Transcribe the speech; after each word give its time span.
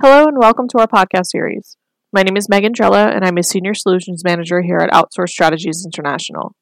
Hello 0.00 0.26
and 0.26 0.38
welcome 0.38 0.66
to 0.68 0.78
our 0.78 0.86
podcast 0.86 1.26
series. 1.26 1.76
My 2.14 2.22
name 2.22 2.36
is 2.36 2.48
Meghann 2.48 2.74
Drella 2.74 3.14
and 3.14 3.24
I'm 3.26 3.36
a 3.36 3.42
Senior 3.42 3.74
Solutions 3.74 4.24
Manager 4.24 4.62
here 4.62 4.78
at 4.78 4.90
Outsource 4.90 5.28
Strategies 5.28 5.84
International. 5.84 6.56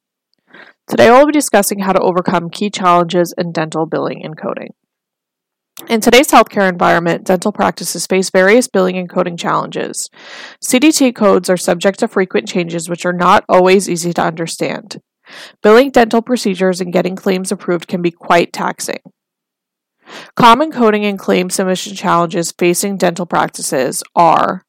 Today 0.88 1.08
I 1.08 1.16
will 1.16 1.26
be 1.26 1.32
discussing 1.32 1.78
how 1.78 1.92
to 1.92 2.00
overcome 2.00 2.50
key 2.50 2.70
challenges 2.70 3.32
in 3.38 3.52
dental 3.52 3.86
billing 3.86 4.24
and 4.24 4.36
coding. 4.36 4.70
In 5.88 6.00
today's 6.00 6.32
healthcare 6.32 6.68
environment, 6.68 7.24
dental 7.24 7.52
practices 7.52 8.04
face 8.04 8.30
various 8.30 8.66
billing 8.66 8.98
and 8.98 9.08
coding 9.08 9.36
challenges. 9.36 10.10
CDT 10.62 11.14
codes 11.14 11.48
are 11.48 11.56
subject 11.56 12.00
to 12.00 12.08
frequent 12.08 12.48
changes 12.48 12.88
which 12.88 13.06
are 13.06 13.12
not 13.12 13.44
always 13.48 13.88
easy 13.88 14.12
to 14.12 14.22
understand. 14.22 15.00
Billing 15.62 15.92
dental 15.92 16.20
procedures 16.20 16.80
and 16.80 16.92
getting 16.92 17.14
claims 17.14 17.52
approved 17.52 17.86
can 17.86 18.02
be 18.02 18.10
quite 18.10 18.52
taxing. 18.52 18.98
Common 20.36 20.72
coding 20.72 21.04
and 21.04 21.18
claim 21.18 21.50
submission 21.50 21.94
challenges 21.94 22.52
facing 22.52 22.96
dental 22.96 23.26
practices 23.26 24.02
are 24.14 24.64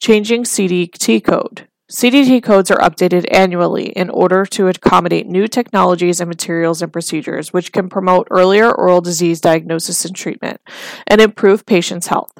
changing 0.00 0.44
CDT 0.44 1.24
code. 1.24 1.68
CDT 1.90 2.42
codes 2.42 2.68
are 2.72 2.80
updated 2.80 3.26
annually 3.30 3.90
in 3.90 4.10
order 4.10 4.44
to 4.44 4.66
accommodate 4.66 5.28
new 5.28 5.46
technologies 5.46 6.20
and 6.20 6.28
materials 6.28 6.82
and 6.82 6.92
procedures, 6.92 7.52
which 7.52 7.70
can 7.70 7.88
promote 7.88 8.26
earlier 8.30 8.72
oral 8.72 9.00
disease 9.00 9.40
diagnosis 9.40 10.04
and 10.04 10.16
treatment 10.16 10.60
and 11.06 11.20
improve 11.20 11.64
patients' 11.64 12.08
health. 12.08 12.32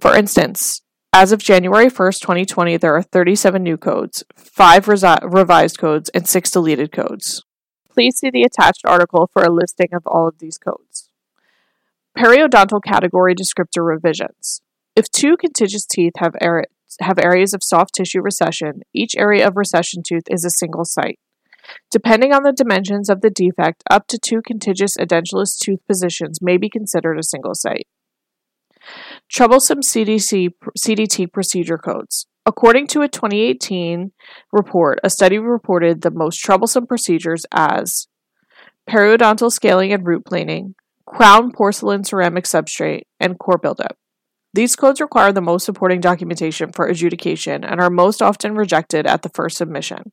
For 0.00 0.16
instance, 0.16 0.80
as 1.12 1.30
of 1.30 1.40
January 1.40 1.86
1st, 1.86 2.20
2020, 2.20 2.78
there 2.78 2.94
are 2.96 3.02
37 3.02 3.62
new 3.62 3.76
codes, 3.76 4.24
5 4.34 4.86
resi- 4.86 5.18
revised 5.22 5.78
codes, 5.78 6.08
and 6.10 6.26
6 6.26 6.50
deleted 6.50 6.90
codes. 6.90 7.44
Please 7.90 8.18
see 8.18 8.30
the 8.30 8.42
attached 8.42 8.84
article 8.84 9.28
for 9.32 9.42
a 9.42 9.52
listing 9.52 9.88
of 9.92 10.06
all 10.06 10.28
of 10.28 10.38
these 10.38 10.58
codes. 10.58 10.85
Periodontal 12.16 12.80
category 12.82 13.34
descriptor 13.34 13.84
revisions. 13.86 14.62
If 14.94 15.10
two 15.10 15.36
contiguous 15.36 15.84
teeth 15.84 16.14
have, 16.18 16.34
have 17.00 17.18
areas 17.18 17.52
of 17.52 17.62
soft 17.62 17.94
tissue 17.94 18.22
recession, 18.22 18.80
each 18.94 19.14
area 19.16 19.46
of 19.46 19.56
recession 19.56 20.02
tooth 20.06 20.24
is 20.30 20.44
a 20.44 20.50
single 20.50 20.84
site. 20.84 21.18
Depending 21.90 22.32
on 22.32 22.42
the 22.42 22.52
dimensions 22.52 23.10
of 23.10 23.20
the 23.20 23.30
defect, 23.30 23.82
up 23.90 24.06
to 24.08 24.18
two 24.18 24.40
contiguous 24.46 24.96
edentulous 24.96 25.58
tooth 25.58 25.80
positions 25.86 26.38
may 26.40 26.56
be 26.56 26.70
considered 26.70 27.18
a 27.18 27.22
single 27.22 27.54
site. 27.54 27.86
Troublesome 29.28 29.80
CDC, 29.80 30.50
CDT 30.78 31.32
procedure 31.32 31.78
codes. 31.78 32.26
According 32.46 32.86
to 32.88 33.02
a 33.02 33.08
2018 33.08 34.12
report, 34.52 35.00
a 35.02 35.10
study 35.10 35.38
reported 35.38 36.00
the 36.00 36.12
most 36.12 36.38
troublesome 36.38 36.86
procedures 36.86 37.44
as 37.52 38.06
periodontal 38.88 39.50
scaling 39.50 39.92
and 39.92 40.06
root 40.06 40.24
planing, 40.24 40.76
crown 41.16 41.50
porcelain 41.50 42.04
ceramic 42.04 42.44
substrate, 42.44 43.04
and 43.18 43.38
core 43.38 43.56
buildup. 43.56 43.96
These 44.52 44.76
codes 44.76 45.00
require 45.00 45.32
the 45.32 45.40
most 45.40 45.64
supporting 45.64 45.98
documentation 45.98 46.72
for 46.72 46.86
adjudication 46.86 47.64
and 47.64 47.80
are 47.80 47.88
most 47.88 48.20
often 48.20 48.54
rejected 48.54 49.06
at 49.06 49.22
the 49.22 49.30
first 49.30 49.56
submission. 49.56 50.12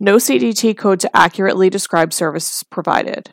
No 0.00 0.16
CDT 0.16 0.76
code 0.76 0.98
to 1.00 1.16
accurately 1.16 1.70
describe 1.70 2.12
services 2.12 2.64
provided. 2.72 3.30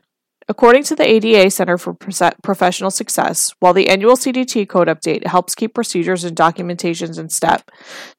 According 0.48 0.84
to 0.84 0.96
the 0.96 1.04
ADA 1.04 1.50
Center 1.50 1.80
for 1.80 1.96
Professional 1.96 2.92
Success, 2.92 3.52
while 3.60 3.74
the 3.74 3.90
annual 3.90 4.16
CDT 4.16 4.70
code 4.70 4.88
update 4.88 5.26
helps 5.26 5.56
keep 5.56 5.74
procedures 5.74 6.24
and 6.24 6.38
documentations 6.38 7.18
in 7.18 7.30
step, 7.30 7.72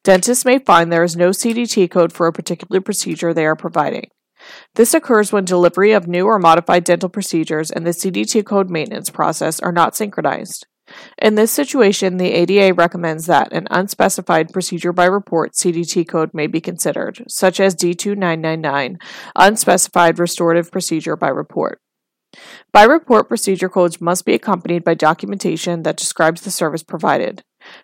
dentists 0.03 0.45
may 0.45 0.59
find 0.59 0.92
there 0.92 1.05
is 1.05 1.17
no 1.17 1.31
CDT 1.31 1.89
code 1.92 2.13
for 2.13 2.27
a 2.27 2.33
particular 2.33 2.81
procedure 2.81 3.33
they 3.33 3.47
are 3.47 3.55
providing. 3.55 4.11
This 4.75 4.95
occurs 4.95 5.33
when 5.33 5.45
delivery 5.45 5.93
of 5.93 6.07
new 6.07 6.27
or 6.27 6.39
modified 6.39 6.85
dental 6.85 7.09
procedures 7.09 7.71
and 7.71 7.87
the 7.87 7.91
CDT 7.91 8.45
code 8.45 8.71
maintenance 8.71 9.11
process 9.11 9.61
are 9.61 9.73
not 9.73 9.97
synchronized. 9.97 10.67
In 11.21 11.35
this 11.35 11.53
situation, 11.53 12.17
the 12.17 12.33
ADA 12.33 12.75
recommends 12.75 13.27
that 13.27 13.53
an 13.53 13.67
unspecified 13.71 14.53
procedure 14.53 14.93
by 14.93 15.05
report 15.05 15.53
CDT 15.53 16.09
code 16.09 16.33
may 16.33 16.47
be 16.47 16.61
considered, 16.61 17.25
such 17.29 17.61
as 17.61 17.75
D2999, 17.77 18.97
unspecified 19.37 20.19
restorative 20.19 20.70
procedure 20.70 21.17
by 21.17 21.29
report. 21.29 21.81
By 22.73 22.85
report 22.85 23.29
procedure 23.29 23.69
codes 23.69 24.01
must 24.01 24.25
be 24.25 24.35
accompanied 24.35 24.85
by 24.85 24.95
documentation 24.95 25.83
that 25.83 25.97
describes 25.97 26.42
the 26.42 26.51
service 26.51 26.83
provided. 26.83 27.42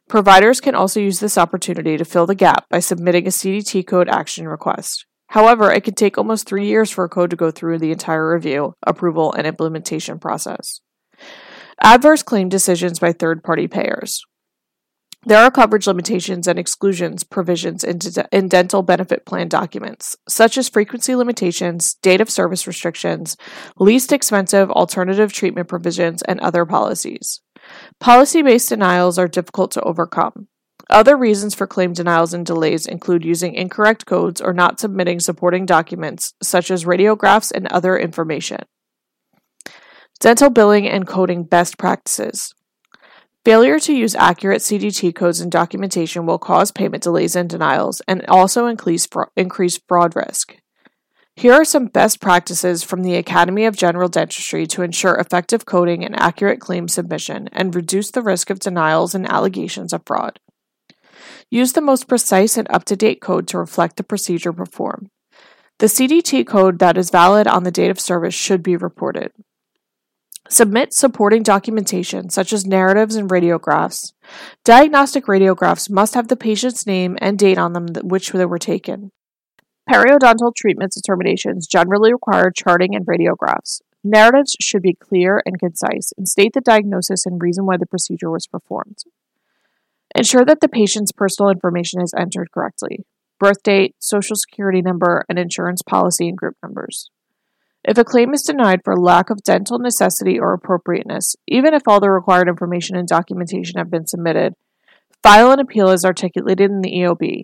Providers 0.09 0.61
can 0.61 0.75
also 0.75 1.01
use 1.01 1.21
this 1.21 1.39
opportunity 1.39 1.97
to 1.97 2.05
fill 2.05 2.27
the 2.27 2.35
gap 2.35 2.69
by 2.69 2.81
submitting 2.81 3.27
a 3.27 3.31
CDT 3.31 3.87
code 3.87 4.09
action 4.09 4.47
request. 4.47 5.07
However, 5.35 5.73
it 5.73 5.83
can 5.83 5.95
take 5.95 6.17
almost 6.17 6.47
three 6.47 6.69
years 6.69 6.93
for 6.93 7.03
a 7.03 7.09
code 7.09 7.31
to 7.31 7.37
go 7.37 7.51
through 7.51 7.81
the 7.81 7.91
entire 7.91 8.33
review, 8.33 8.75
approval, 8.87 9.33
and 9.33 9.49
implementation 9.49 10.21
process. 10.21 10.81
Adverse 11.83 12.23
claim 12.23 12.49
decisions 12.49 13.01
by 13.01 13.11
third 13.11 13.43
party 13.43 13.67
payers. 13.67 14.23
There 15.27 15.43
are 15.43 15.51
coverage 15.51 15.89
limitations 15.89 16.47
and 16.47 16.57
exclusions 16.57 17.25
provisions 17.25 17.83
in, 17.83 17.99
de- 17.99 18.29
in, 18.31 18.47
dental 18.47 18.85
benefit 18.85 19.27
plan 19.27 19.49
documents, 19.49 20.15
such 20.29 20.57
as 20.57 20.69
frequency 20.69 21.17
limitations, 21.17 21.95
date 21.95 22.21
of 22.21 22.31
service 22.31 22.69
restrictions, 22.69 23.37
least 23.77 24.13
expensive 24.13 24.71
alternative 24.71 25.33
treatment 25.33 25.67
provisions, 25.67 26.23
and 26.23 26.39
other 26.39 26.65
policies. 26.65 27.41
Policy 27.99 28.43
based 28.43 28.69
denials 28.69 29.19
are 29.19 29.27
difficult 29.27 29.73
to 29.73 29.83
overcome. 29.83 30.47
Other 30.95 31.17
reasons 31.17 31.57
for 31.57 31.67
claim 31.67 31.93
denials 31.93 32.33
and 32.33 32.47
delays 32.47 32.87
include 32.87 33.25
using 33.25 33.55
incorrect 33.55 34.07
codes 34.07 34.41
or 34.41 34.53
not 34.53 34.79
submitting 34.79 35.19
supporting 35.19 35.67
documents, 35.67 36.35
such 36.41 36.71
as 36.71 36.85
radiographs 36.85 37.51
and 37.51 37.67
other 37.67 37.99
information. 37.99 38.61
Dental 40.21 40.51
billing 40.51 40.89
and 40.89 41.05
coding 41.05 41.43
best 41.43 41.79
practices. 41.79 42.55
Failure 43.45 43.81
to 43.81 43.93
use 43.93 44.15
accurate 44.15 44.61
CDT 44.61 45.13
codes 45.17 45.41
and 45.41 45.51
documentation 45.51 46.27
will 46.27 46.39
cause 46.39 46.71
payment 46.71 47.03
delays 47.03 47.35
and 47.35 47.51
denials 47.51 48.01
and 48.07 48.25
also 48.29 48.67
increase, 48.67 49.05
fra- 49.05 49.27
increase 49.37 49.81
fraud 49.89 50.15
risk. 50.15 50.59
Here 51.35 51.55
are 51.55 51.65
some 51.65 51.87
best 51.87 52.21
practices 52.21 52.85
from 52.85 53.03
the 53.03 53.17
Academy 53.17 53.65
of 53.65 53.77
General 53.77 54.09
Dentistry 54.09 54.65
to 54.69 54.83
ensure 54.83 55.17
effective 55.17 55.67
coding 55.67 56.05
and 56.05 56.15
accurate 56.15 56.61
claim 56.61 56.87
submission 56.87 57.49
and 57.51 57.75
reduce 57.75 58.13
the 58.13 58.23
risk 58.23 58.49
of 58.49 58.61
denials 58.61 59.13
and 59.13 59.29
allegations 59.29 59.93
of 59.93 60.03
fraud. 60.07 60.39
Use 61.51 61.73
the 61.73 61.81
most 61.81 62.09
precise 62.09 62.57
and 62.57 62.67
up 62.71 62.85
to 62.85 62.97
date 62.97 63.21
code 63.21 63.47
to 63.49 63.59
reflect 63.59 63.97
the 63.97 64.05
procedure 64.05 64.53
performed. 64.53 65.09
The 65.79 65.87
CDT 65.87 66.47
code 66.47 66.79
that 66.79 66.97
is 66.97 67.11
valid 67.11 67.47
on 67.47 67.65
the 67.65 67.71
date 67.71 67.91
of 67.91 67.99
service 68.01 68.35
should 68.35 68.63
be 68.63 68.77
reported. 68.77 69.33
Submit 70.49 70.93
supporting 70.93 71.43
documentation 71.43 72.29
such 72.29 72.53
as 72.53 72.67
narratives 72.67 73.17
and 73.17 73.31
radiographs. 73.31 74.13
Diagnostic 74.63 75.25
radiographs 75.25 75.91
must 75.91 76.15
have 76.15 76.29
the 76.29 76.37
patient's 76.37 76.87
name 76.87 77.17
and 77.21 77.39
date 77.39 77.59
on 77.59 77.73
them 77.73 77.89
which 78.03 78.31
they 78.31 78.45
were 78.45 78.59
taken. 78.59 79.11
Periodontal 79.91 80.55
treatment 80.55 80.93
determinations 80.93 81.67
generally 81.67 82.13
require 82.13 82.51
charting 82.51 82.95
and 82.95 83.07
radiographs. 83.07 83.81
Narratives 84.03 84.55
should 84.61 84.83
be 84.83 84.95
clear 84.95 85.43
and 85.47 85.59
concise 85.59 86.13
and 86.19 86.29
state 86.29 86.53
the 86.53 86.61
diagnosis 86.61 87.25
and 87.25 87.43
reason 87.43 87.65
why 87.65 87.79
the 87.79 87.87
procedure 87.87 88.31
was 88.31 88.47
performed. 88.47 88.99
Ensure 90.17 90.45
that 90.45 90.61
the 90.61 90.69
patient's 90.69 91.13
personal 91.13 91.51
information 91.51 92.01
is 92.01 92.15
entered 92.17 92.51
correctly 92.53 93.05
birth 93.41 93.63
date, 93.63 93.95
social 93.99 94.37
security 94.37 94.81
number, 94.81 95.25
and 95.29 95.39
insurance 95.39 95.83
policy 95.83 96.29
and 96.29 96.39
group 96.39 96.57
numbers. 96.63 97.11
If 97.87 97.99
a 97.99 98.05
claim 98.05 98.33
is 98.33 98.43
denied 98.43 98.81
for 98.83 98.97
lack 98.97 99.29
of 99.29 99.43
dental 99.43 99.79
necessity 99.79 100.39
or 100.39 100.55
appropriateness, 100.55 101.37
even 101.47 101.75
if 101.75 101.83
all 101.87 102.01
the 102.01 102.11
required 102.11 102.49
information 102.49 102.97
and 102.97 103.07
documentation 103.07 103.77
have 103.77 103.91
been 103.91 104.07
submitted, 104.07 104.55
file 105.23 105.51
an 105.51 105.61
appeal 105.61 105.91
as 105.91 106.05
articulated 106.05 106.71
in 106.71 106.81
the 106.81 106.93
EOB. 106.93 107.43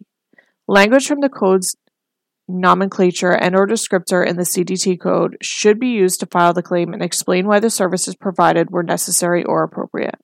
Language 0.67 1.07
from 1.07 1.21
the 1.21 1.29
code's 1.29 1.77
nomenclature 2.49 3.33
and 3.33 3.55
or 3.55 3.67
descriptor 3.67 4.27
in 4.27 4.37
the 4.37 4.45
CDT 4.45 4.99
code 5.01 5.37
should 5.43 5.79
be 5.79 5.89
used 5.89 6.21
to 6.21 6.27
file 6.27 6.53
the 6.53 6.63
claim 6.63 6.93
and 6.93 7.03
explain 7.03 7.47
why 7.47 7.61
the 7.61 7.71
services 7.71 8.17
provided 8.17 8.71
were 8.71 8.83
necessary 8.83 9.45
or 9.45 9.63
appropriate. 9.63 10.15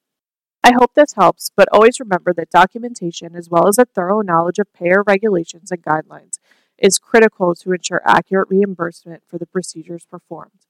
I 0.66 0.72
hope 0.72 0.94
this 0.94 1.12
helps, 1.12 1.52
but 1.56 1.68
always 1.70 2.00
remember 2.00 2.34
that 2.34 2.50
documentation, 2.50 3.36
as 3.36 3.48
well 3.48 3.68
as 3.68 3.78
a 3.78 3.84
thorough 3.84 4.20
knowledge 4.20 4.58
of 4.58 4.72
payer 4.72 5.04
regulations 5.06 5.70
and 5.70 5.80
guidelines, 5.80 6.40
is 6.76 6.98
critical 6.98 7.54
to 7.54 7.70
ensure 7.70 8.02
accurate 8.04 8.48
reimbursement 8.50 9.22
for 9.28 9.38
the 9.38 9.46
procedures 9.46 10.04
performed. 10.06 10.66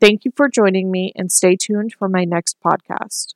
Thank 0.00 0.24
you 0.24 0.32
for 0.34 0.48
joining 0.48 0.90
me 0.90 1.12
and 1.14 1.30
stay 1.30 1.56
tuned 1.60 1.92
for 1.92 2.08
my 2.08 2.24
next 2.24 2.56
podcast. 2.64 3.34